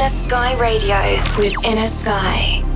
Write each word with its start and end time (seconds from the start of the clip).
Innrsky 0.00 0.58
Radio 0.58 0.96
with 1.36 1.52
Innrsky. 1.62 2.69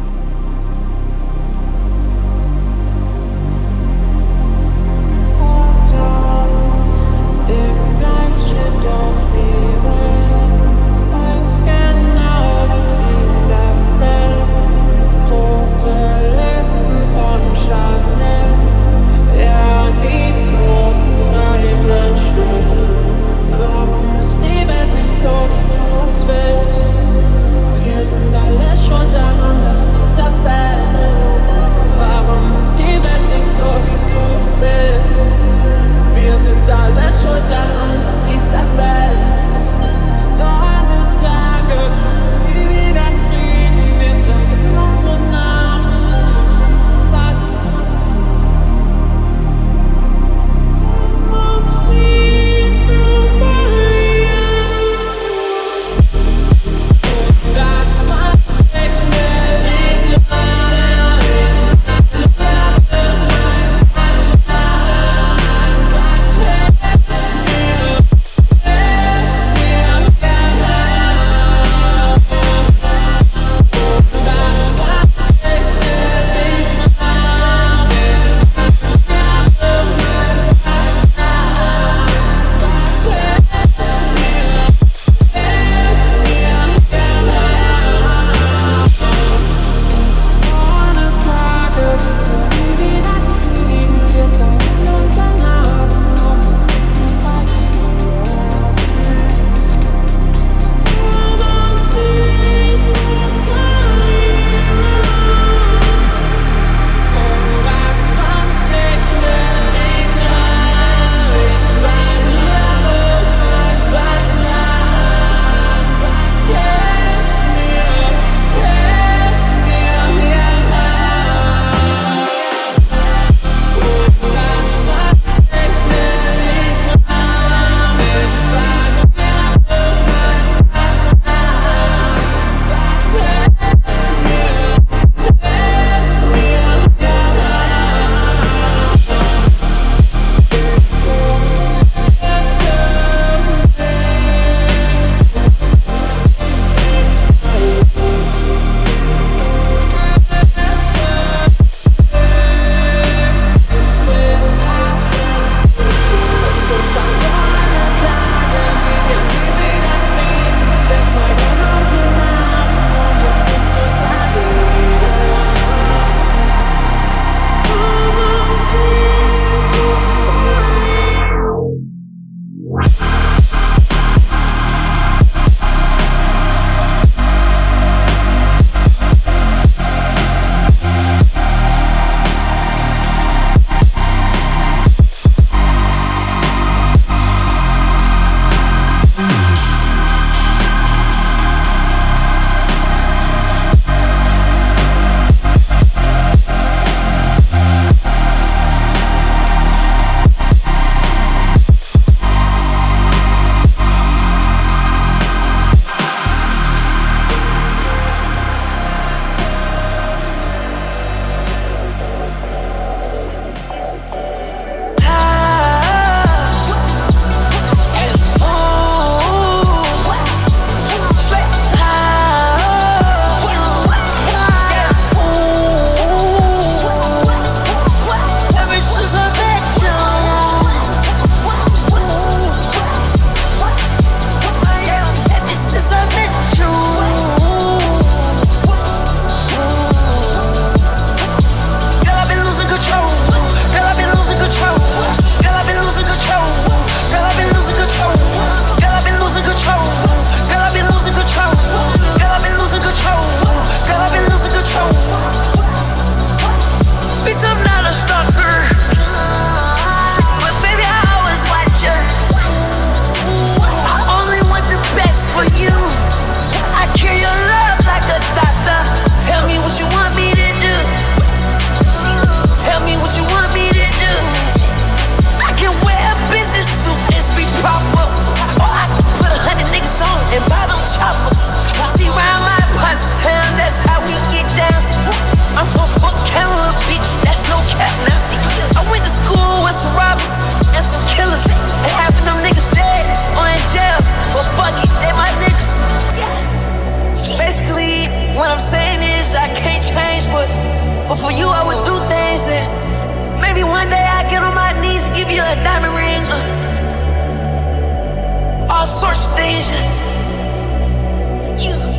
sorts 309.14 309.26
of 309.26 309.36
things. 309.36 309.70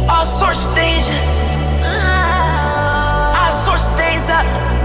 All 0.09 0.25
sorts 0.25 0.65
of 0.65 0.73
things. 0.75 1.09
All 3.39 3.51
sorts 3.51 3.88
of 3.88 3.95
things. 3.95 4.29
All 4.29 4.45
sorts 4.45 4.67
of 4.67 4.75
things. 4.75 4.84